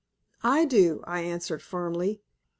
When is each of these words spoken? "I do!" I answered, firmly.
"I 0.41 0.65
do!" 0.65 1.01
I 1.05 1.21
answered, 1.21 1.61
firmly. 1.61 2.23